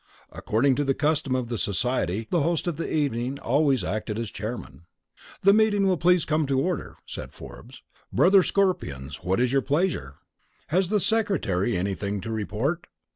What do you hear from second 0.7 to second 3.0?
to the custom of the society the host of the